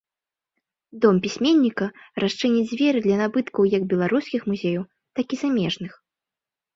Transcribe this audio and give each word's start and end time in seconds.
Дом 1.01 1.15
пісьменніка 1.25 1.89
расчыніць 2.23 2.63
дзверы 2.71 2.99
для 3.03 3.17
набыткаў 3.19 3.63
як 3.73 3.85
беларускіх 3.91 4.41
музеяў, 4.53 4.83
так 5.21 5.27
і 5.37 5.39
замежных. 5.43 5.93